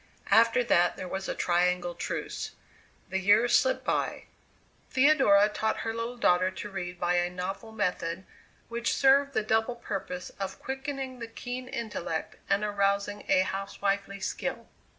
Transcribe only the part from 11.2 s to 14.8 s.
keen intellect and arousing a housewifely skill.